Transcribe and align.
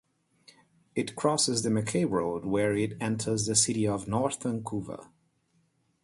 It 0.95 1.15
crosses 1.15 1.63
Mackay 1.63 2.05
Road 2.05 2.43
where 2.43 2.75
it 2.75 2.97
enters 2.99 3.45
the 3.45 3.55
City 3.55 3.87
of 3.87 4.07
North 4.07 4.41
Vancouver. 4.41 5.11